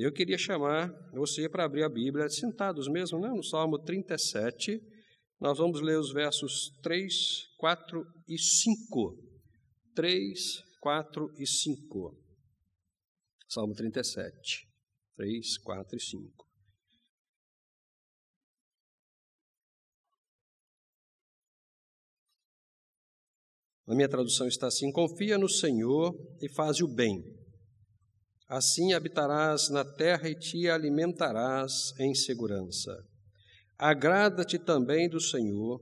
[0.00, 3.30] Eu queria chamar você para abrir a Bíblia, sentados mesmo, né?
[3.30, 4.80] no Salmo 37.
[5.40, 7.12] Nós vamos ler os versos 3,
[7.56, 9.18] 4 e 5.
[9.96, 10.38] 3,
[10.80, 12.16] 4 e 5.
[13.48, 14.68] Salmo 37.
[15.16, 16.48] 3, 4 e 5.
[23.84, 27.37] Na minha tradução está assim: Confia no Senhor e faz o bem
[28.48, 33.04] Assim habitarás na terra e te alimentarás em segurança.
[33.76, 35.80] Agrada-te também do Senhor,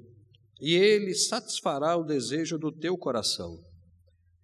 [0.61, 3.57] e ele satisfará o desejo do teu coração.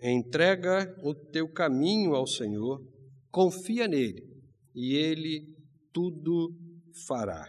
[0.00, 2.80] Entrega o teu caminho ao Senhor,
[3.30, 4.22] confia nele,
[4.74, 5.56] e ele
[5.92, 6.54] tudo
[7.06, 7.46] fará.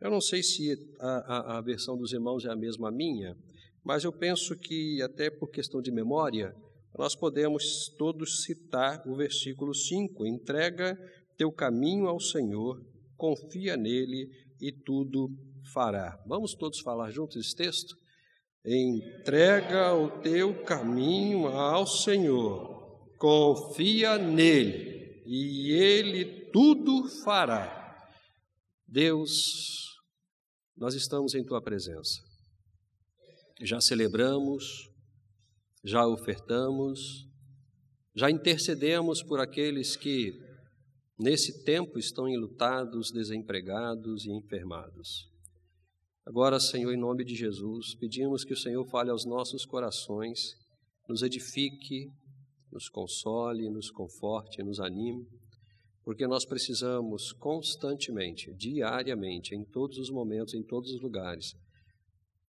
[0.00, 3.36] Eu não sei se a, a, a versão dos irmãos é a mesma minha,
[3.84, 6.54] mas eu penso que, até por questão de memória,
[6.96, 10.96] nós podemos todos citar o versículo 5: entrega
[11.36, 12.80] teu caminho ao Senhor,
[13.16, 14.30] confia nele
[14.60, 15.28] e tudo
[15.72, 16.22] fará.
[16.26, 17.96] Vamos todos falar juntos esse texto?
[18.64, 27.82] Entrega o teu caminho ao Senhor, confia nele e ele tudo fará.
[28.86, 29.84] Deus,
[30.76, 32.22] nós estamos em tua presença.
[33.60, 34.93] Já celebramos
[35.84, 37.28] já ofertamos,
[38.14, 40.32] já intercedemos por aqueles que
[41.18, 45.30] nesse tempo estão enlutados, desempregados e enfermados.
[46.24, 50.54] Agora, Senhor, em nome de Jesus, pedimos que o Senhor fale aos nossos corações,
[51.06, 52.10] nos edifique,
[52.72, 55.28] nos console, nos conforte, nos anime,
[56.02, 61.54] porque nós precisamos constantemente, diariamente, em todos os momentos, em todos os lugares,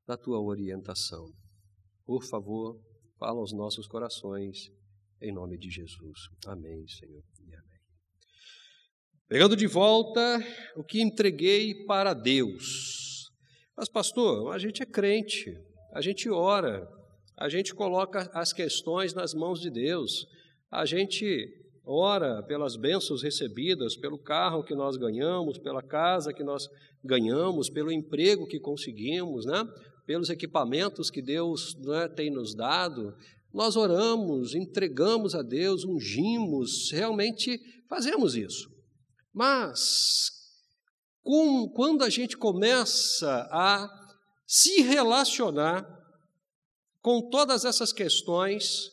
[0.06, 1.26] da tua orientação.
[2.06, 2.78] Por favor,
[3.18, 4.70] Fala aos nossos corações,
[5.22, 6.28] em nome de Jesus.
[6.46, 7.22] Amém, Senhor.
[7.46, 7.80] E amém.
[9.28, 10.20] Pegando de volta
[10.76, 13.30] o que entreguei para Deus.
[13.76, 15.56] Mas, pastor, a gente é crente,
[15.92, 16.88] a gente ora,
[17.36, 20.26] a gente coloca as questões nas mãos de Deus,
[20.70, 21.48] a gente
[21.84, 26.68] ora pelas bênçãos recebidas, pelo carro que nós ganhamos, pela casa que nós
[27.02, 29.64] ganhamos, pelo emprego que conseguimos, né?
[30.06, 33.16] Pelos equipamentos que Deus né, tem nos dado,
[33.52, 38.68] nós oramos, entregamos a Deus, ungimos, realmente fazemos isso.
[39.32, 40.30] Mas,
[41.22, 43.88] com, quando a gente começa a
[44.46, 45.88] se relacionar
[47.00, 48.90] com todas essas questões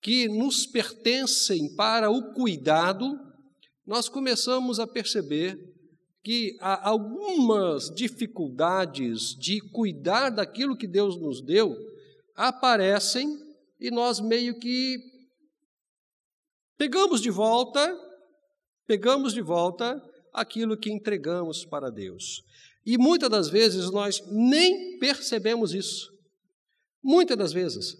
[0.00, 3.18] que nos pertencem para o cuidado,
[3.86, 5.71] nós começamos a perceber
[6.22, 11.76] que há algumas dificuldades de cuidar daquilo que Deus nos deu
[12.34, 13.28] aparecem
[13.80, 14.98] e nós meio que
[16.78, 17.92] pegamos de volta,
[18.86, 20.00] pegamos de volta
[20.32, 22.44] aquilo que entregamos para Deus.
[22.86, 26.12] E muitas das vezes nós nem percebemos isso.
[27.02, 27.96] Muitas das vezes.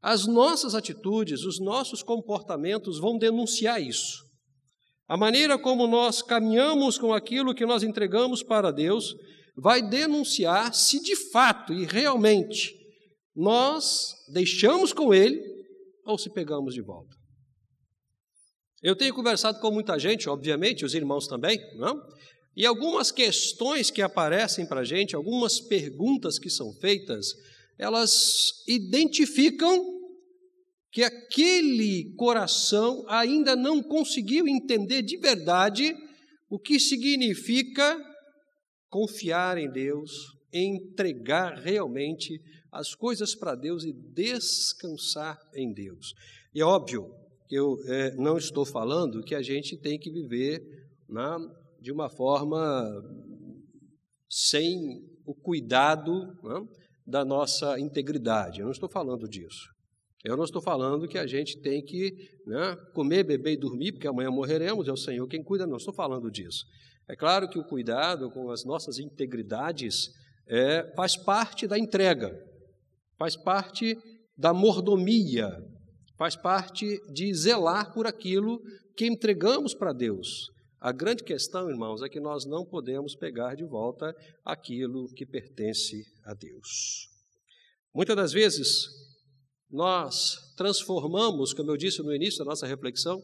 [0.00, 4.29] As nossas atitudes, os nossos comportamentos vão denunciar isso.
[5.10, 9.12] A maneira como nós caminhamos com aquilo que nós entregamos para Deus
[9.56, 12.72] vai denunciar se de fato e realmente
[13.34, 15.42] nós deixamos com Ele
[16.06, 17.12] ou se pegamos de volta.
[18.80, 22.00] Eu tenho conversado com muita gente, obviamente, os irmãos também, não?
[22.56, 27.26] E algumas questões que aparecem para a gente, algumas perguntas que são feitas,
[27.76, 29.99] elas identificam
[30.92, 35.94] que aquele coração ainda não conseguiu entender de verdade
[36.48, 37.96] o que significa
[38.88, 40.10] confiar em Deus,
[40.52, 42.40] entregar realmente
[42.72, 46.12] as coisas para Deus e descansar em Deus.
[46.54, 47.08] É óbvio,
[47.48, 50.60] eu é, não estou falando que a gente tem que viver
[51.08, 51.38] na,
[51.80, 52.90] de uma forma
[54.28, 54.76] sem
[55.24, 56.66] o cuidado né,
[57.06, 58.60] da nossa integridade.
[58.60, 59.68] Eu não estou falando disso.
[60.22, 62.12] Eu não estou falando que a gente tem que
[62.46, 65.94] né, comer, beber e dormir, porque amanhã morreremos, é o Senhor quem cuida, não estou
[65.94, 66.66] falando disso.
[67.08, 70.10] É claro que o cuidado com as nossas integridades
[70.46, 72.38] é, faz parte da entrega,
[73.18, 73.96] faz parte
[74.36, 75.50] da mordomia,
[76.18, 78.60] faz parte de zelar por aquilo
[78.96, 80.50] que entregamos para Deus.
[80.78, 86.04] A grande questão, irmãos, é que nós não podemos pegar de volta aquilo que pertence
[86.24, 87.08] a Deus.
[87.94, 88.88] Muitas das vezes,
[89.70, 93.22] nós transformamos, como eu disse no início da nossa reflexão,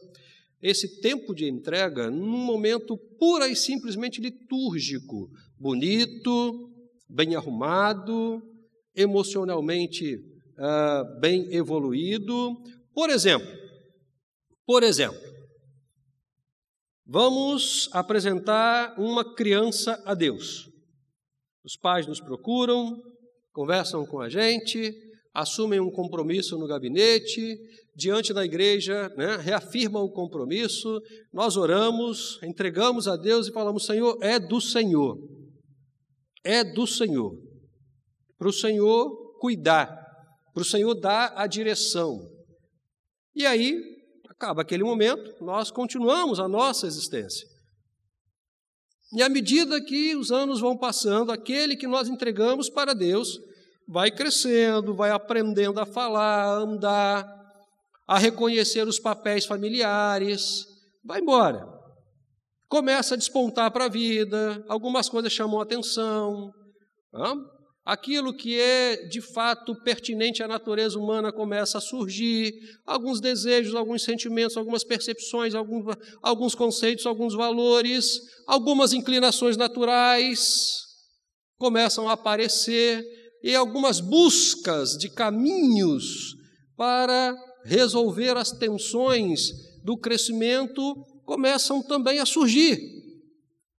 [0.61, 5.29] esse tempo de entrega num momento pura e simplesmente litúrgico,
[5.59, 6.71] bonito,
[7.07, 8.41] bem arrumado,
[8.95, 12.57] emocionalmente uh, bem evoluído.
[12.93, 13.47] Por exemplo,
[14.65, 15.21] por exemplo,
[17.05, 20.69] vamos apresentar uma criança a Deus.
[21.63, 22.99] Os pais nos procuram,
[23.53, 25.06] conversam com a gente,
[25.37, 27.59] assumem um compromisso no gabinete,
[27.95, 30.99] diante da igreja, né, reafirmam o compromisso,
[31.31, 35.15] nós oramos, entregamos a Deus e falamos: Senhor, é do Senhor,
[36.43, 37.39] é do Senhor,
[38.35, 39.87] para o Senhor cuidar,
[40.55, 42.19] para o Senhor dar a direção.
[43.35, 43.79] E aí,
[44.27, 47.47] acaba aquele momento, nós continuamos a nossa existência.
[49.13, 53.39] E à medida que os anos vão passando, aquele que nós entregamos para Deus
[53.87, 57.37] vai crescendo, vai aprendendo a falar, a andar,
[58.07, 60.65] a reconhecer os papéis familiares,
[61.03, 61.67] vai embora.
[62.67, 66.51] Começa a despontar para a vida, algumas coisas chamam atenção.
[67.85, 72.53] Aquilo que é de fato pertinente à natureza humana começa a surgir,
[72.85, 80.85] alguns desejos, alguns sentimentos, algumas percepções, alguns, alguns conceitos, alguns valores, algumas inclinações naturais
[81.57, 83.03] começam a aparecer
[83.43, 86.35] e algumas buscas de caminhos
[86.75, 89.51] para resolver as tensões
[89.83, 90.95] do crescimento
[91.25, 92.79] começam também a surgir.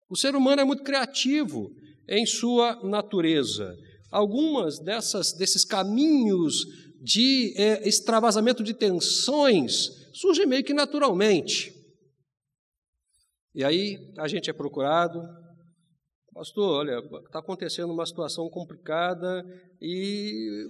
[0.10, 1.72] O ser humano é muito criativo
[2.08, 3.76] em sua natureza.
[4.12, 6.66] Algumas dessas desses caminhos
[7.02, 11.74] de é, extravasamento de tensões surgem meio que naturalmente.
[13.54, 15.22] E aí a gente é procurado,
[16.38, 19.44] Pastor, olha, está acontecendo uma situação complicada
[19.82, 20.68] e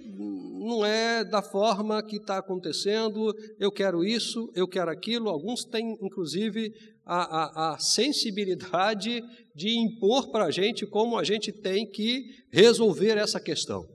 [0.66, 3.36] não é da forma que está acontecendo.
[3.60, 5.28] Eu quero isso, eu quero aquilo.
[5.28, 6.72] Alguns têm, inclusive,
[7.04, 9.22] a, a, a sensibilidade
[9.54, 13.86] de impor para a gente como a gente tem que resolver essa questão.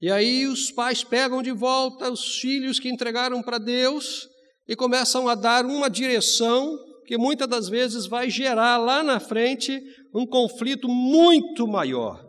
[0.00, 4.28] E aí os pais pegam de volta os filhos que entregaram para Deus
[4.68, 9.80] e começam a dar uma direção que muitas das vezes vai gerar lá na frente
[10.14, 12.24] um conflito muito maior.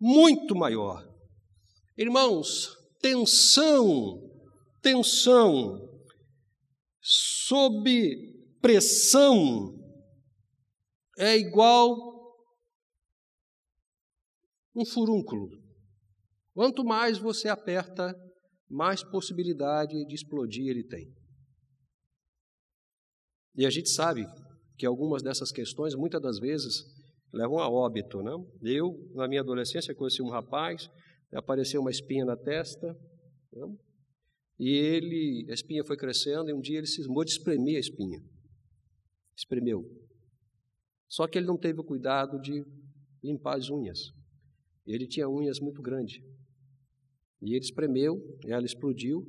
[0.00, 1.06] Muito maior.
[1.96, 4.20] Irmãos, tensão,
[4.80, 5.78] tensão,
[7.00, 9.74] sob pressão,
[11.18, 12.12] é igual
[14.74, 15.48] um furúnculo.
[16.54, 18.14] Quanto mais você aperta,
[18.68, 21.12] mais possibilidade de explodir ele tem.
[23.54, 24.26] E a gente sabe
[24.76, 26.84] que algumas dessas questões, muitas das vezes,
[27.32, 28.22] levam a óbito.
[28.22, 28.32] Né?
[28.62, 30.90] Eu, na minha adolescência, conheci um rapaz,
[31.32, 32.96] apareceu uma espinha na testa,
[33.52, 33.76] né?
[34.58, 38.22] e ele, a espinha foi crescendo, e um dia ele cismou de espremer a espinha.
[39.36, 39.84] Espremeu.
[41.08, 42.64] Só que ele não teve o cuidado de
[43.22, 44.12] limpar as unhas.
[44.86, 46.22] Ele tinha unhas muito grandes.
[47.40, 49.26] E ele espremeu, ela explodiu.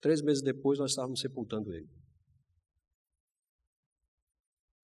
[0.00, 1.88] Três meses depois, nós estávamos sepultando ele.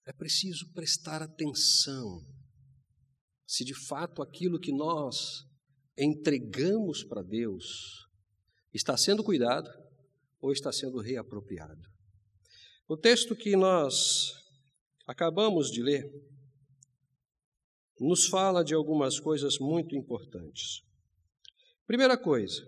[0.07, 2.25] É preciso prestar atenção
[3.45, 5.45] se de fato aquilo que nós
[5.99, 8.07] entregamos para Deus
[8.73, 9.69] está sendo cuidado
[10.41, 11.83] ou está sendo reapropriado.
[12.89, 14.33] O texto que nós
[15.07, 16.09] acabamos de ler
[17.99, 20.83] nos fala de algumas coisas muito importantes.
[21.85, 22.65] Primeira coisa,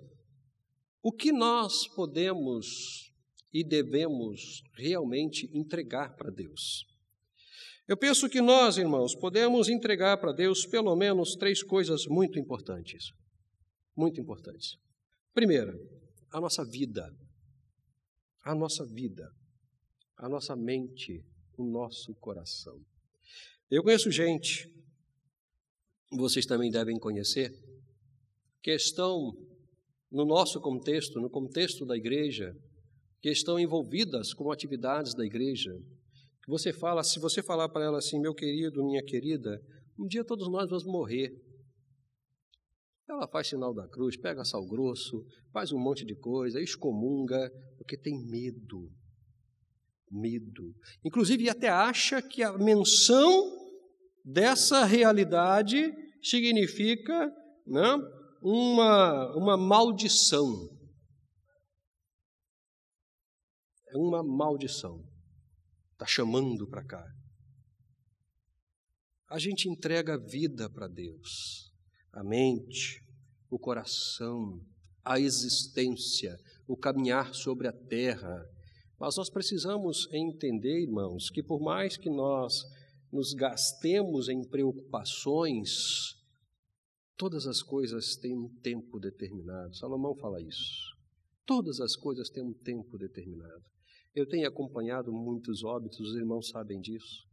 [1.01, 3.13] o que nós podemos
[3.53, 6.98] e devemos realmente entregar para Deus?
[7.89, 13.13] Eu penso que nós, irmãos, podemos entregar para Deus pelo menos três coisas muito importantes.
[13.97, 14.77] Muito importantes.
[15.33, 15.75] Primeira,
[16.31, 17.11] a nossa vida.
[18.45, 19.33] A nossa vida.
[20.19, 21.25] A nossa mente.
[21.57, 22.79] O nosso coração.
[23.71, 24.71] Eu conheço gente,
[26.13, 27.51] vocês também devem conhecer,
[28.63, 29.33] que estão
[30.11, 32.55] no nosso contexto, no contexto da igreja,
[33.21, 35.73] que estão envolvidas com atividades da igreja,
[36.49, 39.63] você fala, se você falar para ela assim, meu querido, minha querida,
[39.99, 41.31] um dia todos nós vamos morrer.
[43.07, 47.99] Ela faz sinal da cruz, pega sal grosso, faz um monte de coisa, excomunga, porque
[47.99, 48.91] tem medo.
[50.11, 50.75] Medo.
[51.05, 53.31] Inclusive, até acha que a menção
[54.25, 57.31] dessa realidade significa
[57.67, 57.95] né,
[58.41, 60.67] uma, uma maldição.
[63.91, 65.07] É uma maldição
[65.99, 67.05] está chamando para cá.
[69.29, 71.73] A gente entrega a vida para Deus,
[72.13, 73.03] a mente,
[73.51, 74.65] o coração,
[75.05, 76.39] a existência,
[76.69, 78.47] o caminhar sobre a terra.
[78.97, 82.63] Mas nós precisamos entender, irmãos, que por mais que nós
[83.13, 86.15] nos gastemos em preocupações,
[87.17, 89.75] todas as coisas têm um tempo determinado.
[89.75, 90.97] Salomão fala isso.
[91.45, 93.65] Todas as coisas têm um tempo determinado.
[94.19, 97.25] Eu tenho acompanhado muitos óbitos, os irmãos sabem disso.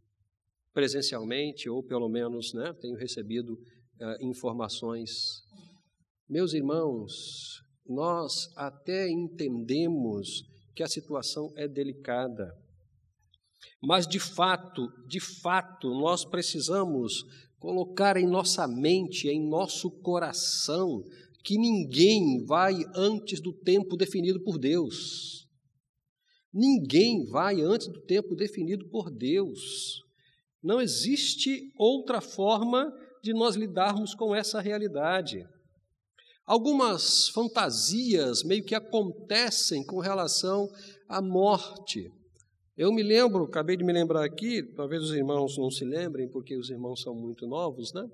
[0.72, 5.42] Presencialmente, ou pelo menos né, tenho recebido uh, informações.
[6.30, 10.44] Meus irmãos, nós até entendemos
[10.76, 12.56] que a situação é delicada.
[13.82, 17.24] Mas de fato, de fato, nós precisamos
[17.58, 21.04] colocar em nossa mente, em nosso coração,
[21.44, 25.45] que ninguém vai antes do tempo definido por Deus.
[26.58, 30.02] Ninguém vai antes do tempo definido por Deus.
[30.64, 32.90] Não existe outra forma
[33.22, 35.46] de nós lidarmos com essa realidade.
[36.46, 40.70] Algumas fantasias meio que acontecem com relação
[41.10, 42.10] à morte.
[42.78, 46.56] Eu me lembro, acabei de me lembrar aqui, talvez os irmãos não se lembrem, porque
[46.56, 48.10] os irmãos são muito novos, né?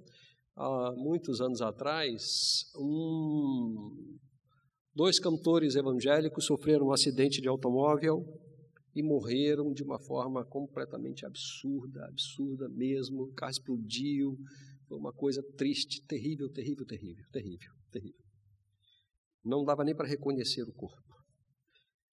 [0.56, 4.18] Há muitos anos atrás, um,
[4.94, 8.26] dois cantores evangélicos sofreram um acidente de automóvel
[8.96, 13.24] e morreram de uma forma completamente absurda, absurda mesmo.
[13.24, 14.38] O carro explodiu,
[14.88, 18.26] foi uma coisa triste, terrível, terrível, terrível, terrível, terrível.
[19.44, 21.16] Não dava nem para reconhecer o corpo.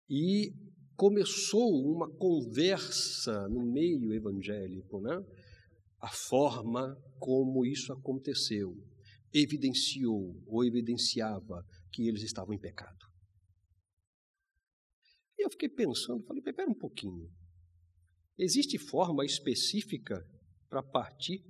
[0.08, 0.52] E
[0.96, 5.20] começou uma conversa no meio evangélico, né?
[6.00, 8.74] A forma como isso aconteceu
[9.34, 12.98] evidenciou ou evidenciava que eles estavam em pecado.
[15.38, 17.30] E eu fiquei pensando, falei, espera um pouquinho.
[18.36, 20.26] Existe forma específica
[20.68, 21.44] para partir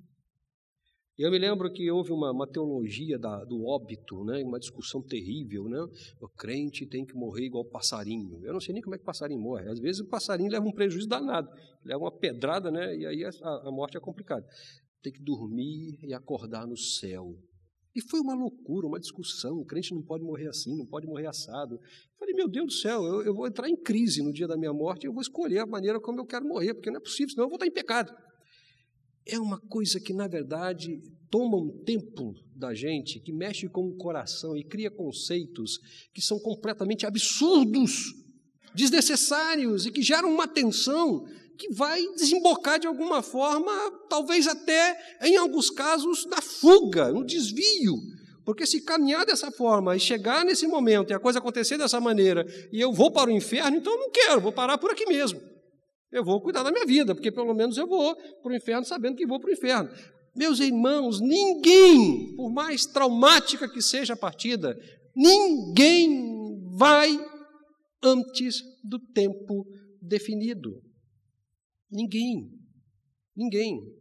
[1.19, 5.65] eu me lembro que houve uma, uma teologia da, do óbito, né, uma discussão terrível.
[5.65, 5.81] Né?
[6.21, 8.39] O crente tem que morrer igual passarinho.
[8.45, 9.69] Eu não sei nem como é que passarinho morre.
[9.69, 11.51] Às vezes o passarinho leva um prejuízo danado,
[11.85, 13.31] leva uma pedrada, né, e aí a,
[13.67, 14.47] a morte é complicada.
[15.03, 17.37] Tem que dormir e acordar no céu.
[17.99, 19.59] E foi uma loucura, uma discussão.
[19.59, 21.79] O crente não pode morrer assim, não pode morrer assado.
[22.19, 24.73] Falei, meu Deus do céu, eu, eu vou entrar em crise no dia da minha
[24.73, 27.31] morte e eu vou escolher a maneira como eu quero morrer, porque não é possível,
[27.31, 28.13] senão eu vou estar em pecado
[29.29, 33.97] é uma coisa que, na verdade, toma um tempo da gente, que mexe com o
[33.97, 35.79] coração e cria conceitos
[36.15, 38.15] que são completamente absurdos,
[38.75, 41.27] desnecessários e que geram uma tensão
[41.59, 43.73] que vai desembocar de alguma forma,
[44.09, 47.97] talvez até, em alguns casos, na fuga, no desvio.
[48.45, 52.47] Porque se caminhar dessa forma e chegar nesse momento e a coisa acontecer dessa maneira
[52.73, 55.39] e eu vou para o inferno, então eu não quero, vou parar por aqui mesmo.
[56.11, 59.17] Eu vou cuidar da minha vida, porque pelo menos eu vou para o inferno sabendo
[59.17, 59.91] que vou para o inferno.
[60.35, 64.79] Meus irmãos, ninguém, por mais traumática que seja a partida,
[65.15, 67.19] ninguém vai
[68.03, 69.67] antes do tempo
[70.01, 70.88] definido.
[71.91, 72.51] Ninguém.
[73.37, 73.99] Ninguém.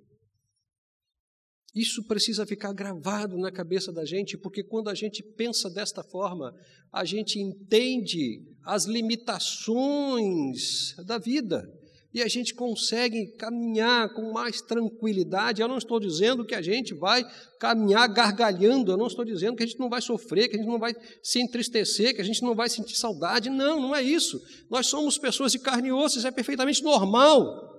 [1.77, 6.51] Isso precisa ficar gravado na cabeça da gente, porque quando a gente pensa desta forma,
[6.91, 11.71] a gente entende as limitações da vida
[12.11, 15.61] e a gente consegue caminhar com mais tranquilidade.
[15.61, 17.23] Eu não estou dizendo que a gente vai
[17.59, 20.67] caminhar gargalhando, eu não estou dizendo que a gente não vai sofrer, que a gente
[20.67, 23.51] não vai se entristecer, que a gente não vai sentir saudade.
[23.51, 24.41] Não, não é isso.
[24.67, 27.76] Nós somos pessoas de carne e osso, isso é perfeitamente normal.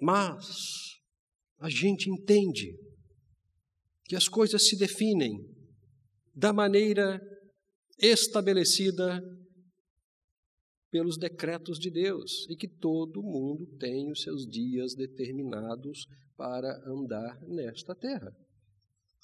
[0.00, 0.96] Mas
[1.58, 2.76] a gente entende
[4.04, 5.36] que as coisas se definem
[6.34, 7.20] da maneira
[7.98, 9.22] estabelecida
[10.90, 17.40] pelos decretos de Deus e que todo mundo tem os seus dias determinados para andar
[17.42, 18.30] nesta terra,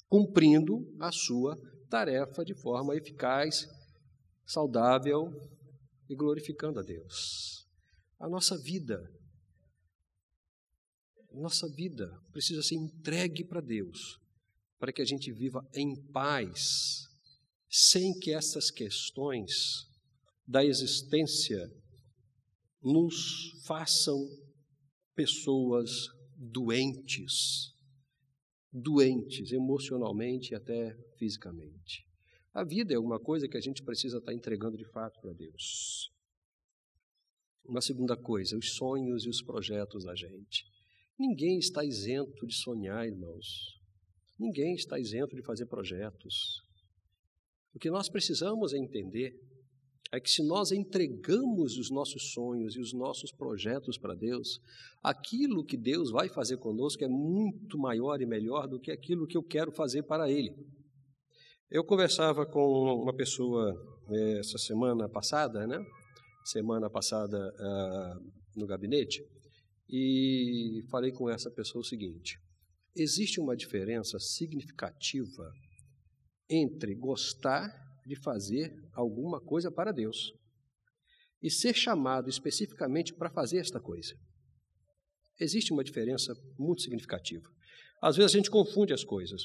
[0.07, 1.55] cumprindo a sua
[1.89, 3.67] tarefa de forma eficaz,
[4.45, 5.31] saudável
[6.09, 7.67] e glorificando a Deus.
[8.19, 8.99] A nossa vida,
[11.33, 14.19] nossa vida precisa ser entregue para Deus,
[14.77, 17.07] para que a gente viva em paz,
[17.69, 19.87] sem que essas questões
[20.47, 21.71] da existência
[22.81, 24.19] nos façam
[25.15, 27.73] pessoas doentes,
[28.71, 32.05] doentes emocionalmente e até fisicamente.
[32.53, 36.11] A vida é uma coisa que a gente precisa estar entregando de fato para Deus.
[37.65, 40.65] Uma segunda coisa, os sonhos e os projetos da gente.
[41.25, 43.45] Ninguém está isento de sonhar, irmãos.
[44.37, 46.61] Ninguém está isento de fazer projetos.
[47.73, 49.33] O que nós precisamos é entender
[50.11, 54.59] é que se nós entregamos os nossos sonhos e os nossos projetos para Deus,
[55.01, 59.37] aquilo que Deus vai fazer conosco é muito maior e melhor do que aquilo que
[59.37, 60.53] eu quero fazer para Ele.
[61.71, 63.73] Eu conversava com uma pessoa
[64.09, 65.79] é, essa semana passada, né?
[66.43, 69.23] Semana passada uh, no gabinete,
[69.95, 72.39] e falei com essa pessoa o seguinte:
[72.95, 75.53] existe uma diferença significativa
[76.49, 77.71] entre gostar
[78.03, 80.33] de fazer alguma coisa para Deus
[81.43, 84.15] e ser chamado especificamente para fazer esta coisa.
[85.39, 87.47] Existe uma diferença muito significativa.
[88.01, 89.43] Às vezes a gente confunde as coisas.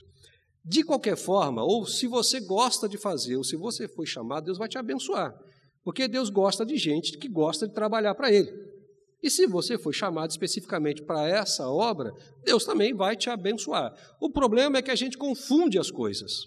[0.64, 4.58] De qualquer forma, ou se você gosta de fazer, ou se você foi chamado, Deus
[4.58, 5.38] vai te abençoar.
[5.84, 8.77] Porque Deus gosta de gente que gosta de trabalhar para Ele.
[9.22, 12.12] E se você foi chamado especificamente para essa obra,
[12.44, 13.92] Deus também vai te abençoar.
[14.20, 16.46] O problema é que a gente confunde as coisas.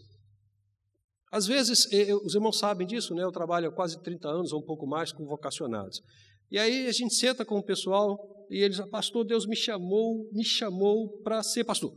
[1.31, 1.87] Às vezes,
[2.23, 3.23] os irmãos sabem disso, né?
[3.23, 6.01] Eu trabalho há quase 30 anos ou um pouco mais com vocacionados.
[6.49, 10.43] E aí a gente senta com o pessoal e eles, pastor, Deus me chamou, me
[10.43, 11.93] chamou para ser pastor.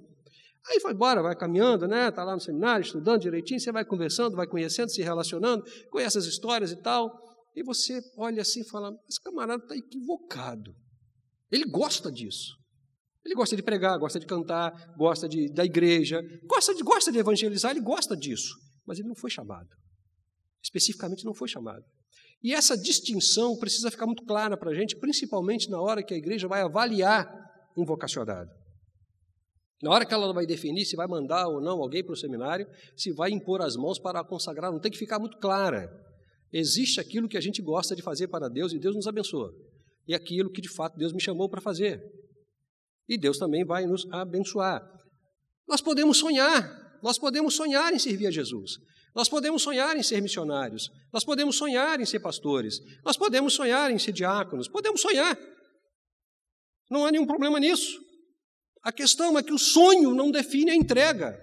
[0.71, 2.09] Aí vai embora, vai caminhando, né?
[2.09, 6.25] Está lá no seminário, estudando direitinho, você vai conversando, vai conhecendo, se relacionando, conhece as
[6.25, 7.24] histórias e tal.
[7.55, 10.75] E você olha assim e fala: esse camarada está equivocado.
[11.51, 12.57] Ele gosta disso.
[13.25, 17.19] Ele gosta de pregar, gosta de cantar, gosta de, da igreja, gosta de, gosta de
[17.19, 18.55] evangelizar, ele gosta disso
[18.87, 19.69] mas ele não foi chamado.
[20.63, 21.85] Especificamente não foi chamado.
[22.43, 26.17] E essa distinção precisa ficar muito clara para a gente, principalmente na hora que a
[26.17, 27.27] igreja vai avaliar
[27.77, 28.51] um vocacionado.
[29.83, 32.67] Na hora que ela vai definir se vai mandar ou não alguém para o seminário,
[32.97, 35.91] se vai impor as mãos para consagrar, não tem que ficar muito clara.
[36.57, 39.53] Existe aquilo que a gente gosta de fazer para Deus e Deus nos abençoa.
[40.07, 42.01] E aquilo que de fato Deus me chamou para fazer.
[43.09, 44.81] E Deus também vai nos abençoar.
[45.67, 48.79] Nós podemos sonhar, nós podemos sonhar em servir a Jesus.
[49.17, 50.89] Nós podemos sonhar em ser missionários.
[51.13, 52.79] Nós podemos sonhar em ser pastores.
[53.05, 54.69] Nós podemos sonhar em ser diáconos.
[54.69, 55.37] Podemos sonhar.
[56.89, 58.01] Não há nenhum problema nisso.
[58.81, 61.37] A questão é que o sonho não define a entrega.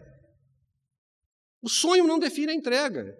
[1.61, 3.13] O sonho não define a entrega.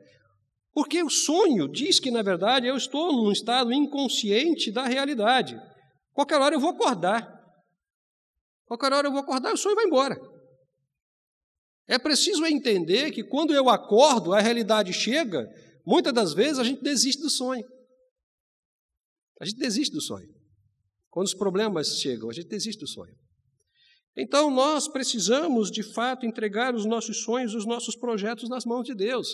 [0.73, 5.59] Porque o sonho diz que, na verdade, eu estou num estado inconsciente da realidade.
[6.13, 7.39] Qualquer hora eu vou acordar.
[8.65, 10.17] Qualquer hora eu vou acordar, o sonho vai embora.
[11.87, 15.45] É preciso entender que quando eu acordo, a realidade chega,
[15.85, 17.65] muitas das vezes a gente desiste do sonho.
[19.41, 20.29] A gente desiste do sonho.
[21.09, 23.13] Quando os problemas chegam, a gente desiste do sonho.
[24.15, 28.95] Então nós precisamos, de fato, entregar os nossos sonhos, os nossos projetos nas mãos de
[28.95, 29.27] Deus.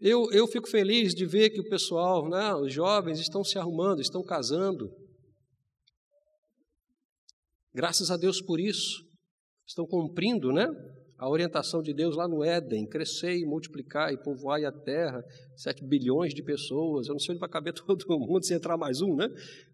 [0.00, 4.00] Eu, eu fico feliz de ver que o pessoal, né, os jovens, estão se arrumando,
[4.00, 4.88] estão casando.
[7.74, 9.08] Graças a Deus por isso
[9.68, 10.66] estão cumprindo né,
[11.18, 15.22] a orientação de Deus lá no Éden, crescer multiplicar e povoar a terra,
[15.56, 19.00] 7 bilhões de pessoas, eu não sei onde vai caber todo mundo se entrar mais
[19.02, 19.28] um, né?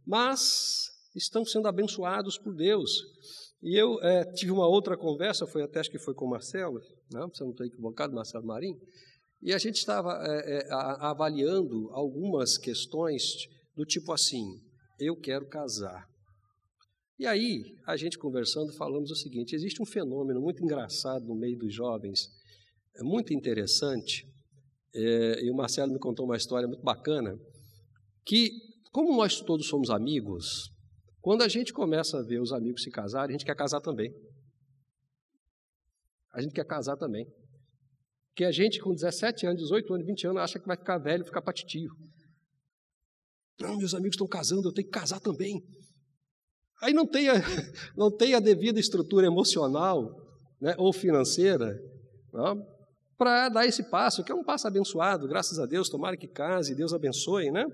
[0.07, 2.91] Mas estão sendo abençoados por Deus.
[3.63, 6.81] E eu é, tive uma outra conversa, foi até acho que foi com o Marcelo,
[7.13, 8.75] não, você não está equivocado, Marcelo Marim,
[9.45, 14.59] e a gente estava é, é, avaliando algumas questões do tipo assim,
[14.99, 16.09] eu quero casar.
[17.19, 21.59] E aí, a gente conversando, falamos o seguinte: existe um fenômeno muito engraçado no meio
[21.59, 22.27] dos jovens,
[23.01, 24.27] muito interessante,
[24.95, 27.39] é, e o Marcelo me contou uma história muito bacana,
[28.25, 28.51] que,
[28.93, 30.71] como nós todos somos amigos,
[31.21, 34.11] quando a gente começa a ver os amigos se casarem, a gente quer casar também.
[36.33, 37.27] A gente quer casar também.
[38.35, 41.25] Porque a gente, com 17 anos, 18 anos, 20 anos, acha que vai ficar velho,
[41.25, 41.93] ficar patitio.
[43.61, 45.65] Não, meus amigos estão casando, eu tenho que casar também.
[46.83, 47.35] Aí não tem a,
[47.97, 50.21] não tem a devida estrutura emocional
[50.61, 51.81] né, ou financeira
[53.17, 56.75] para dar esse passo, que é um passo abençoado, graças a Deus, tomara que case,
[56.75, 57.65] Deus abençoe, né?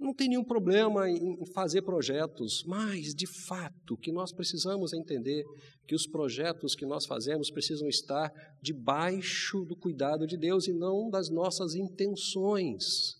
[0.00, 5.44] Não tem nenhum problema em fazer projetos, mas, de fato, o que nós precisamos entender
[5.86, 8.32] que os projetos que nós fazemos precisam estar
[8.62, 13.14] debaixo do cuidado de Deus e não das nossas intenções,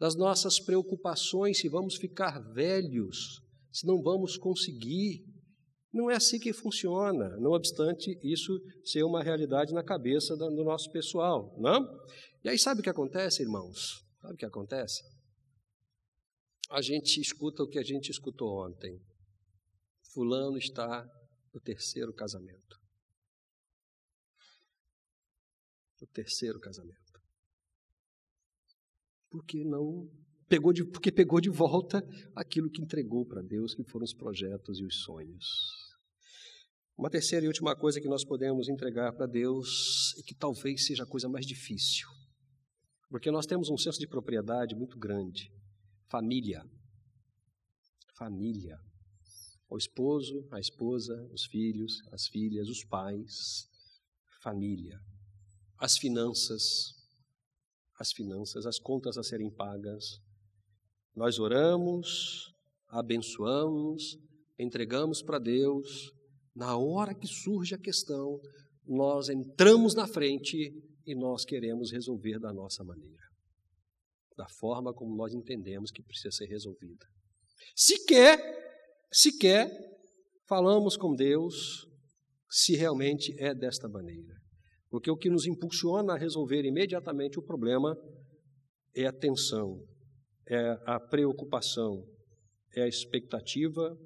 [0.00, 3.40] das nossas preocupações se vamos ficar velhos
[3.72, 5.24] se não vamos conseguir.
[5.92, 10.90] Não é assim que funciona, não obstante isso ser uma realidade na cabeça do nosso
[10.90, 11.86] pessoal, não?
[12.42, 14.02] E aí sabe o que acontece, irmãos?
[14.20, 15.02] Sabe o que acontece?
[16.72, 18.98] A gente escuta o que a gente escutou ontem.
[20.14, 21.06] Fulano está
[21.52, 22.80] no terceiro casamento.
[26.00, 27.20] O terceiro casamento.
[29.28, 30.10] Porque não
[30.48, 32.02] pegou de, porque pegou de volta
[32.34, 35.46] aquilo que entregou para Deus, que foram os projetos e os sonhos.
[36.96, 41.02] Uma terceira e última coisa que nós podemos entregar para Deus e que talvez seja
[41.02, 42.08] a coisa mais difícil,
[43.10, 45.52] porque nós temos um senso de propriedade muito grande.
[46.12, 46.62] Família.
[48.18, 48.78] Família.
[49.66, 53.66] O esposo, a esposa, os filhos, as filhas, os pais.
[54.42, 55.00] Família.
[55.78, 56.92] As finanças.
[57.98, 60.20] As finanças, as contas a serem pagas,
[61.16, 62.52] nós oramos,
[62.88, 64.18] abençoamos,
[64.58, 66.12] entregamos para Deus.
[66.54, 68.38] Na hora que surge a questão,
[68.84, 70.74] nós entramos na frente
[71.06, 73.31] e nós queremos resolver da nossa maneira.
[74.36, 77.06] Da forma como nós entendemos que precisa ser resolvida.
[77.74, 78.38] Sequer,
[79.10, 79.70] sequer
[80.48, 81.86] falamos com Deus
[82.50, 84.34] se realmente é desta maneira.
[84.90, 87.96] Porque o que nos impulsiona a resolver imediatamente o problema
[88.94, 89.82] é a tensão,
[90.46, 92.06] é a preocupação,
[92.74, 93.98] é a expectativa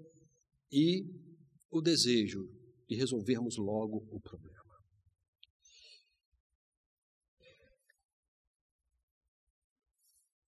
[0.70, 1.04] e
[1.70, 2.48] o desejo
[2.88, 4.55] de resolvermos logo o problema.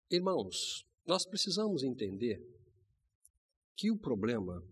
[0.09, 2.41] Irmãos, nós precisamos entender
[3.75, 4.63] que o problema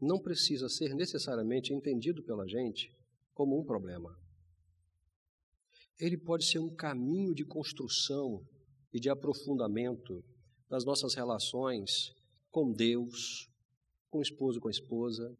[0.00, 2.90] não precisa ser necessariamente entendido pela gente
[3.34, 4.18] como um problema.
[5.98, 8.42] Ele pode ser um caminho de construção
[8.92, 10.24] e de aprofundamento
[10.68, 12.14] das nossas relações
[12.50, 13.50] com Deus,
[14.10, 15.36] com o esposo, com a esposa,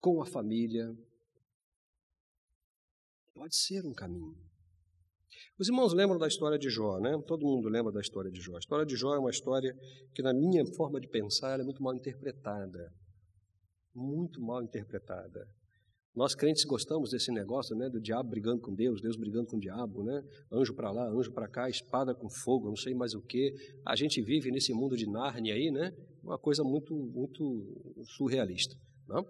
[0.00, 0.96] com a família.
[3.32, 4.51] Pode ser um caminho.
[5.58, 7.20] Os irmãos lembram da história de Jó, né?
[7.26, 8.56] Todo mundo lembra da história de Jó.
[8.56, 9.76] A história de Jó é uma história
[10.14, 12.92] que, na minha forma de pensar, é muito mal interpretada.
[13.94, 15.46] Muito mal interpretada.
[16.14, 19.60] Nós crentes gostamos desse negócio, né, do diabo brigando com Deus, Deus brigando com o
[19.60, 20.22] diabo, né?
[20.50, 23.54] Anjo para lá, anjo para cá, espada com fogo, não sei mais o que.
[23.86, 25.94] A gente vive nesse mundo de Nárnia aí, né?
[26.22, 28.74] Uma coisa muito, muito surrealista,
[29.08, 29.26] não?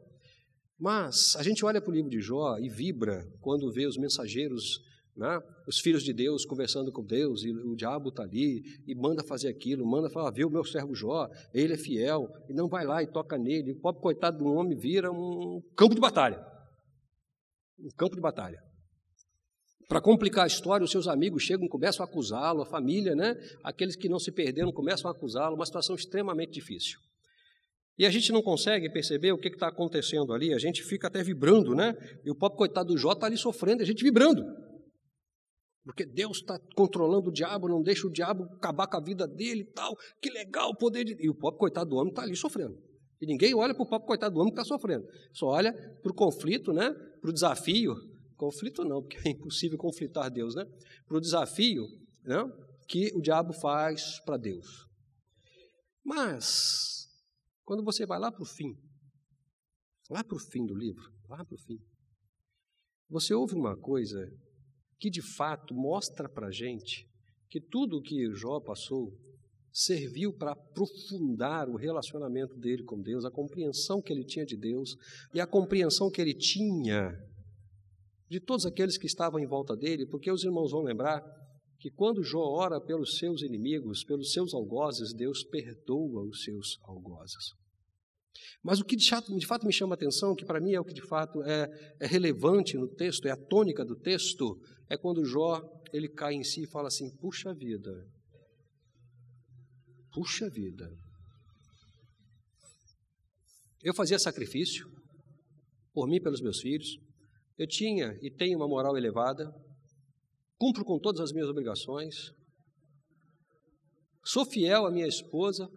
[0.78, 4.80] Mas a gente olha para o livro de Jó e vibra quando vê os mensageiros
[5.16, 5.40] né?
[5.66, 9.48] Os filhos de Deus conversando com Deus, e o diabo está ali, e manda fazer
[9.48, 13.03] aquilo, manda falar, vê o meu servo Jó, ele é fiel, e não vai lá
[13.03, 13.72] e toca nele.
[13.72, 16.44] O pobre coitado do homem vira um campo de batalha.
[17.79, 18.62] Um campo de batalha.
[19.88, 23.37] Para complicar a história, os seus amigos chegam, começam a acusá-lo, a família, né?
[23.62, 26.98] aqueles que não se perderam começam a acusá-lo, uma situação extremamente difícil.
[27.98, 31.22] E a gente não consegue perceber o que está acontecendo ali, a gente fica até
[31.22, 31.94] vibrando, né?
[32.25, 34.42] E o pobre coitado do Jó está ali sofrendo, a gente vibrando.
[35.84, 39.62] Porque Deus está controlando o diabo, não deixa o diabo acabar com a vida dele
[39.62, 39.96] e tal.
[40.20, 41.16] Que legal o poder de.
[41.18, 42.78] E o pobre coitado do homem está ali sofrendo.
[43.20, 45.06] E ninguém olha para o pobre coitado do homem que está sofrendo.
[45.32, 46.90] Só olha para o conflito, né?
[47.20, 47.94] para o desafio.
[48.36, 50.64] Conflito não, porque é impossível conflitar Deus, né?
[51.06, 51.86] Para o desafio
[52.24, 52.44] né?
[52.88, 54.66] que o diabo faz para Deus.
[56.04, 57.08] Mas,
[57.64, 58.76] quando você vai lá para o fim,
[60.10, 61.78] lá para o fim do livro, lá para o fim,
[63.08, 64.18] você ouve uma coisa
[65.02, 67.08] que de fato mostra para a gente
[67.50, 69.12] que tudo o que Jó passou
[69.72, 74.94] serviu para aprofundar o relacionamento dele com Deus, a compreensão que ele tinha de Deus
[75.34, 77.18] e a compreensão que ele tinha
[78.30, 81.20] de todos aqueles que estavam em volta dele, porque os irmãos vão lembrar
[81.80, 87.60] que quando Jó ora pelos seus inimigos, pelos seus algozes, Deus perdoa os seus algozes.
[88.62, 89.32] Mas o que de fato,
[89.66, 91.68] me chama a atenção, que para mim é o que de fato é,
[92.00, 94.58] é, relevante no texto, é a tônica do texto,
[94.92, 95.59] é quando Jó
[95.90, 98.07] ele cai em si e fala assim: puxa vida,
[100.12, 100.87] puxa vida.
[103.83, 104.87] Eu fazia sacrifício
[105.94, 106.98] por mim e pelos meus filhos,
[107.59, 109.50] eu tinha e tenho uma moral elevada,
[110.59, 112.31] cumpro com todas as minhas obrigações,
[114.22, 115.70] sou fiel à minha esposa,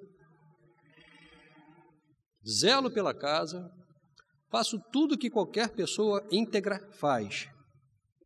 [2.45, 3.71] zelo pela casa,
[4.51, 7.49] faço tudo que qualquer pessoa íntegra faz,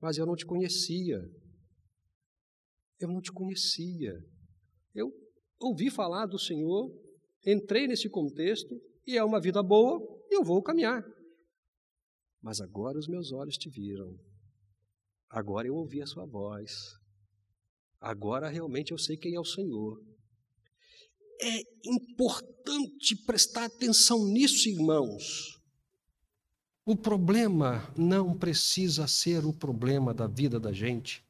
[0.01, 1.19] mas eu não te conhecia.
[2.99, 4.13] Eu não te conhecia.
[4.93, 5.12] Eu
[5.59, 6.91] ouvi falar do Senhor,
[7.45, 11.03] entrei nesse contexto e é uma vida boa e eu vou caminhar.
[12.41, 14.17] Mas agora os meus olhos te viram.
[15.29, 16.71] Agora eu ouvi a sua voz.
[17.99, 20.01] Agora realmente eu sei quem é o Senhor.
[21.41, 25.59] É importante prestar atenção nisso, irmãos.
[26.89, 31.23] O problema não precisa ser o problema da vida da gente.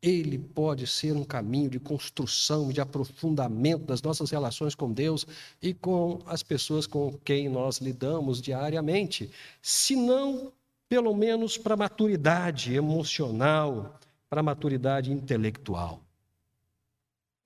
[0.00, 5.26] Ele pode ser um caminho de construção e de aprofundamento das nossas relações com Deus
[5.60, 9.30] e com as pessoas com quem nós lidamos diariamente.
[9.60, 10.50] Se não,
[10.88, 16.00] pelo menos para maturidade emocional, para maturidade intelectual.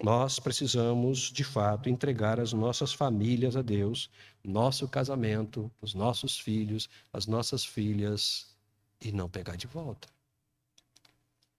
[0.03, 4.11] Nós precisamos, de fato, entregar as nossas famílias a Deus,
[4.45, 8.55] nosso casamento, os nossos filhos, as nossas filhas,
[9.01, 10.09] e não pegar de volta.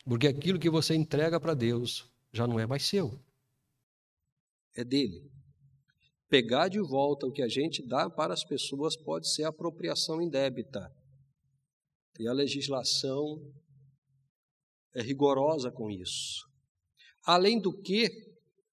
[0.06, 3.20] Porque aquilo que você entrega para Deus já não é mais seu,
[4.76, 5.30] é dele.
[6.30, 10.94] Pegar de volta o que a gente dá para as pessoas pode ser apropriação indébita.
[12.20, 13.42] E a legislação
[14.94, 16.48] é rigorosa com isso.
[17.28, 18.08] Além do que,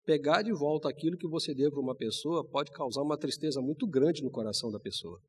[0.05, 3.85] pegar de volta aquilo que você deu para uma pessoa pode causar uma tristeza muito
[3.85, 5.21] grande no coração da pessoa.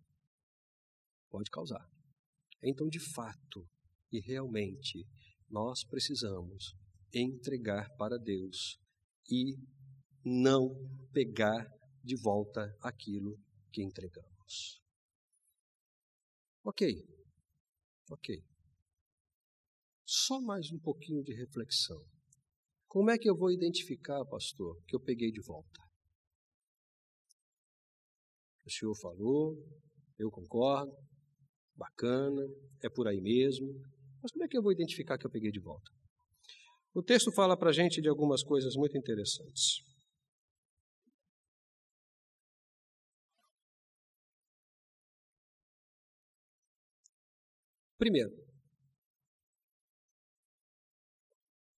[1.31, 1.83] Pode causar.
[2.61, 3.67] Então, de fato
[4.11, 5.07] e realmente,
[5.49, 6.75] nós precisamos
[7.11, 8.77] entregar para Deus
[9.27, 9.57] e
[10.23, 10.75] não
[11.11, 11.67] pegar
[12.03, 13.39] de volta aquilo
[13.73, 14.79] que entregamos.
[16.63, 17.03] Ok,
[18.11, 18.43] ok.
[20.05, 22.14] Só mais um pouquinho de reflexão.
[22.95, 25.81] Como é que eu vou identificar, pastor, que eu peguei de volta?
[28.65, 29.53] O senhor falou,
[30.17, 30.95] eu concordo,
[31.75, 32.41] bacana,
[32.81, 33.67] é por aí mesmo,
[34.23, 35.91] mas como é que eu vou identificar que eu peguei de volta?
[36.93, 39.83] O texto fala para a gente de algumas coisas muito interessantes.
[47.97, 48.44] Primeiro,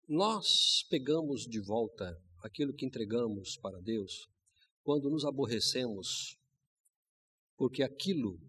[0.09, 4.29] nós pegamos de volta aquilo que entregamos para Deus
[4.85, 6.39] quando nos aborrecemos,
[7.57, 8.41] porque aquilo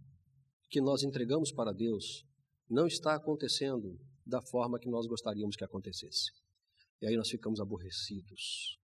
[0.70, 2.24] que nós entregamos para Deus
[2.70, 6.32] não está acontecendo da forma que nós gostaríamos que acontecesse.
[7.02, 8.78] E aí nós ficamos aborrecidos.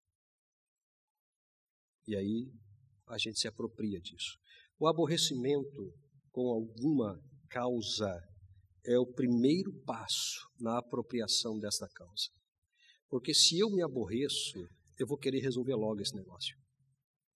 [2.07, 2.51] E aí
[3.07, 4.39] a gente se apropria disso.
[4.79, 5.93] O aborrecimento
[6.31, 8.11] com alguma causa
[8.83, 12.31] é o primeiro passo na apropriação dessa causa.
[13.13, 16.57] Porque se eu me aborreço, eu vou querer resolver logo esse negócio.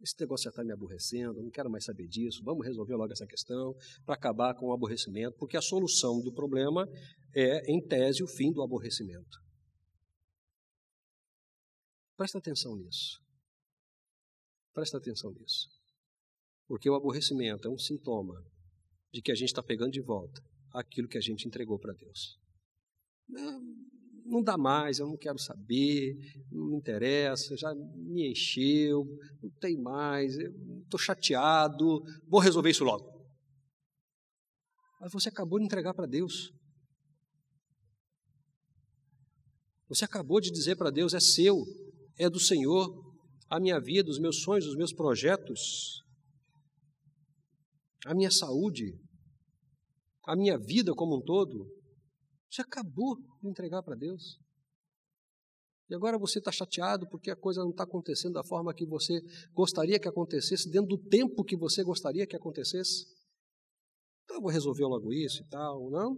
[0.01, 3.13] Esse negócio já está me aborrecendo, eu não quero mais saber disso, vamos resolver logo
[3.13, 6.83] essa questão para acabar com o aborrecimento, porque a solução do problema
[7.31, 9.37] é, em tese, o fim do aborrecimento.
[12.15, 13.21] Presta atenção nisso.
[14.73, 15.69] Presta atenção nisso.
[16.65, 18.43] Porque o aborrecimento é um sintoma
[19.13, 20.41] de que a gente está pegando de volta
[20.73, 22.35] aquilo que a gente entregou para Deus.
[23.29, 23.61] Não,
[24.27, 26.15] não dá mais, eu não quero saber,
[26.51, 29.05] não me interessa, já me encheu,
[29.41, 33.17] não tem mais, estou chateado, vou resolver isso logo.
[34.99, 36.51] Mas você acabou de entregar para Deus.
[39.87, 41.63] Você acabou de dizer para Deus: é seu,
[42.17, 43.15] é do Senhor,
[43.49, 46.03] a minha vida, os meus sonhos, os meus projetos,
[48.05, 48.99] a minha saúde,
[50.25, 51.76] a minha vida como um todo,
[52.49, 54.39] você acabou de entregar para Deus.
[55.89, 59.21] E agora você está chateado porque a coisa não está acontecendo da forma que você
[59.53, 63.05] gostaria que acontecesse, dentro do tempo que você gostaria que acontecesse.
[64.25, 66.17] Então vou resolver logo isso e tal, não?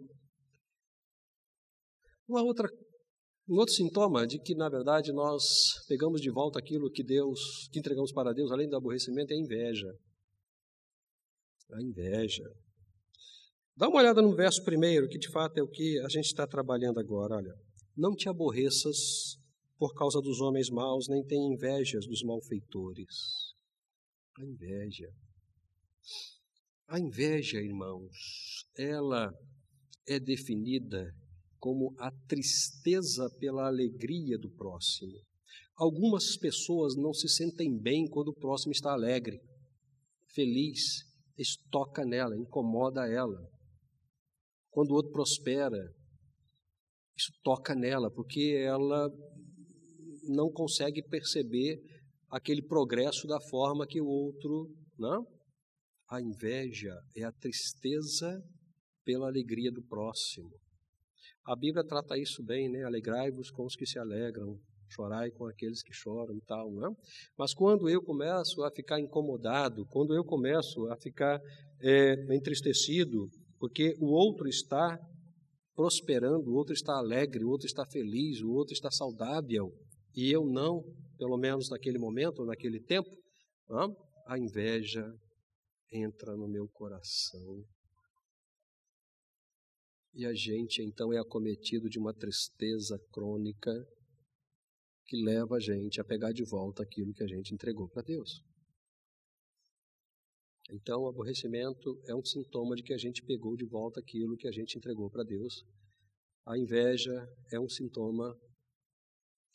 [2.27, 2.67] Uma outra,
[3.47, 5.43] um outro sintoma de que, na verdade, nós
[5.87, 9.39] pegamos de volta aquilo que Deus, que entregamos para Deus, além do aborrecimento, é a
[9.39, 9.95] inveja.
[11.71, 12.43] A inveja.
[13.79, 16.45] Dá uma olhada no verso primeiro, que de fato é o que a gente está
[16.45, 17.37] trabalhando agora.
[17.37, 17.55] Olha,
[17.95, 19.37] não te aborreças
[19.77, 23.53] por causa dos homens maus, nem tenha invejas dos malfeitores.
[24.37, 25.07] A inveja.
[26.89, 29.31] A inveja, irmãos, ela
[30.05, 31.15] é definida
[31.57, 35.17] como a tristeza pela alegria do próximo.
[35.77, 39.39] Algumas pessoas não se sentem bem quando o próximo está alegre,
[40.35, 41.05] feliz,
[41.37, 43.57] isso toca nela, incomoda ela.
[44.71, 45.77] Quando o outro prospera,
[47.17, 49.10] isso toca nela, porque ela
[50.27, 51.79] não consegue perceber
[52.29, 55.25] aquele progresso da forma que o outro, não?
[56.10, 58.41] A inveja é a tristeza
[59.03, 60.49] pela alegria do próximo.
[61.45, 62.84] A Bíblia trata isso bem, né?
[62.84, 66.95] Alegrai-vos com os que se alegram, chorai com aqueles que choram e tal, não?
[67.38, 71.39] Mas quando eu começo a ficar incomodado, quando eu começo a ficar
[71.82, 73.27] é, entristecido,
[73.60, 74.98] porque o outro está
[75.76, 79.72] prosperando, o outro está alegre, o outro está feliz, o outro está saudável,
[80.15, 80.84] e eu não,
[81.17, 83.10] pelo menos naquele momento, naquele tempo,
[84.26, 85.06] a inveja
[85.91, 87.63] entra no meu coração.
[90.13, 93.72] E a gente então é acometido de uma tristeza crônica
[95.06, 98.43] que leva a gente a pegar de volta aquilo que a gente entregou para Deus.
[100.71, 104.47] Então, o aborrecimento é um sintoma de que a gente pegou de volta aquilo que
[104.47, 105.65] a gente entregou para Deus.
[106.45, 108.39] A inveja é um sintoma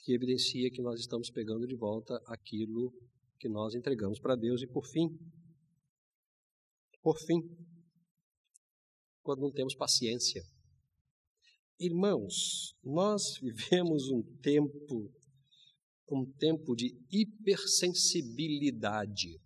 [0.01, 2.93] que evidencia que nós estamos pegando de volta aquilo
[3.39, 4.61] que nós entregamos para Deus.
[4.63, 5.17] E por fim,
[7.01, 7.41] por fim,
[9.23, 10.43] quando não temos paciência.
[11.79, 15.13] Irmãos, nós vivemos um tempo,
[16.11, 19.44] um tempo de hipersensibilidade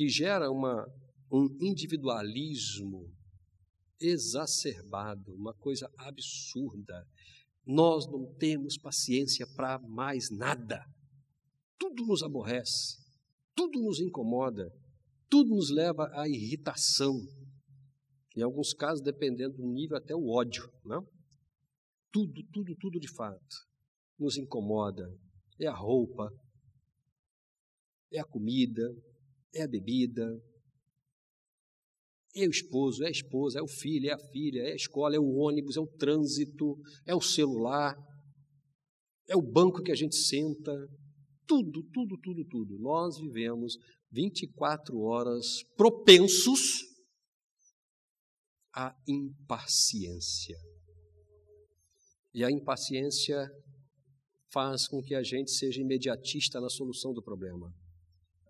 [0.00, 0.86] que gera uma,
[1.30, 3.14] um individualismo
[4.00, 7.06] exacerbado, uma coisa absurda.
[7.66, 10.82] Nós não temos paciência para mais nada.
[11.78, 12.96] Tudo nos aborrece,
[13.54, 14.72] tudo nos incomoda,
[15.28, 17.20] tudo nos leva à irritação.
[18.34, 20.66] Em alguns casos, dependendo do nível, até o ódio.
[20.82, 21.06] Não?
[22.10, 23.68] Tudo, tudo, tudo de fato.
[24.18, 25.14] nos incomoda
[25.60, 26.32] é a roupa,
[28.10, 28.82] é a comida,
[29.52, 30.26] é a bebida,
[32.34, 35.16] é o esposo, é a esposa, é o filho, é a filha, é a escola,
[35.16, 37.96] é o ônibus, é o trânsito, é o celular,
[39.28, 40.72] é o banco que a gente senta.
[41.46, 42.78] Tudo, tudo, tudo, tudo.
[42.78, 43.76] Nós vivemos
[44.12, 46.84] 24 horas propensos
[48.74, 50.56] à impaciência.
[52.32, 53.48] E a impaciência
[54.52, 57.72] faz com que a gente seja imediatista na solução do problema.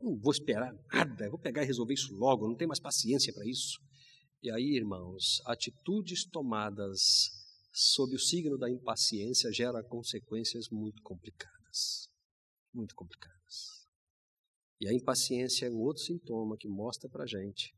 [0.01, 3.47] Não vou esperar nada, vou pegar e resolver isso logo, não tenho mais paciência para
[3.47, 3.79] isso.
[4.43, 7.31] E aí, irmãos, atitudes tomadas
[7.73, 12.09] sob o signo da impaciência geram consequências muito complicadas.
[12.73, 13.87] Muito complicadas.
[14.81, 17.75] E a impaciência é um outro sintoma que mostra para a gente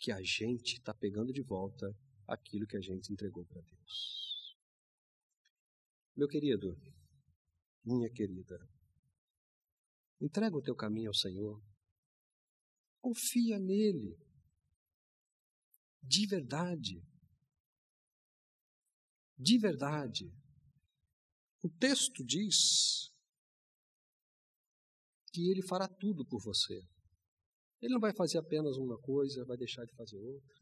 [0.00, 1.94] que a gente está pegando de volta
[2.26, 4.56] aquilo que a gente entregou para Deus.
[6.16, 6.74] Meu querido,
[7.84, 8.58] minha querida,
[10.20, 11.62] entrega o teu caminho ao Senhor.
[13.00, 14.18] Confia nele.
[16.02, 17.02] De verdade.
[19.38, 20.32] De verdade.
[21.62, 23.10] O texto diz
[25.32, 26.80] que ele fará tudo por você.
[27.80, 30.54] Ele não vai fazer apenas uma coisa, vai deixar de fazer outra.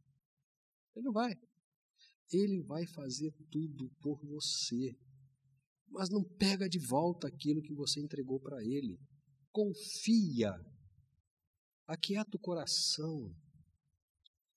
[0.95, 1.33] Ele não vai.
[2.33, 4.97] Ele vai fazer tudo por você.
[5.89, 8.99] Mas não pega de volta aquilo que você entregou para ele.
[9.53, 10.53] Confia.
[11.87, 13.35] Aquieta o coração.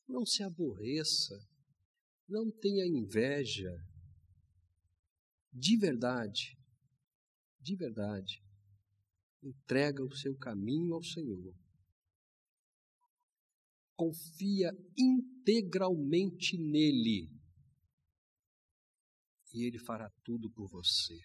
[0.08, 1.38] Não se aborreça.
[2.28, 3.72] Não tenha inveja.
[5.54, 6.58] De verdade,
[7.60, 8.42] de verdade,
[9.44, 11.54] entrega o seu caminho ao Senhor.
[13.96, 17.30] Confia integralmente nele
[19.54, 21.20] e Ele fará tudo por você.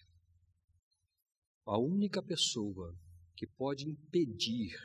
[1.65, 2.95] A única pessoa
[3.37, 4.75] que pode impedir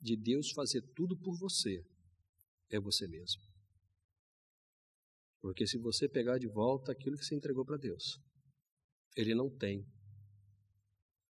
[0.00, 1.86] de Deus fazer tudo por você
[2.68, 3.40] é você mesmo.
[5.40, 8.20] Porque se você pegar de volta aquilo que você entregou para Deus,
[9.16, 9.86] Ele não tem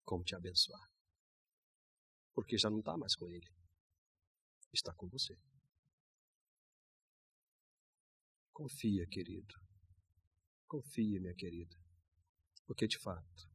[0.05, 0.91] como te abençoar.
[2.33, 3.49] Porque já não está mais com Ele,
[4.73, 5.37] está com você.
[8.53, 9.55] Confia, querido.
[10.67, 11.77] Confie, minha querida,
[12.67, 13.51] porque de fato,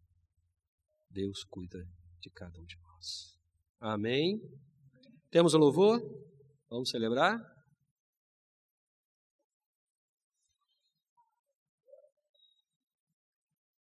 [1.10, 1.80] Deus cuida
[2.22, 3.38] de cada um de nós.
[3.80, 4.42] Amém?
[5.30, 6.02] Temos o louvor?
[6.70, 7.51] Vamos celebrar?